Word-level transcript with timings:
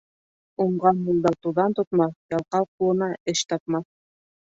Уңған 0.65 1.03
юлда 1.09 1.33
туҙан 1.47 1.77
тотмаҫ, 1.81 2.17
ялҡау 2.37 2.69
ҡулына 2.73 3.15
эш 3.37 3.49
тапмаҫ. 3.55 3.91